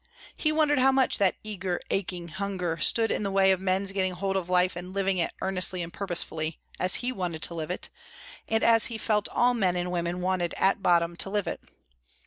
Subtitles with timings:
[0.35, 4.13] He wondered how much that eager, aching hunger stood in the way of men's getting
[4.13, 7.89] hold of life and living it earnestly and purposefully, as he wanted to live it,
[8.47, 11.61] and as he felt all men and women wanted at bottom to live it.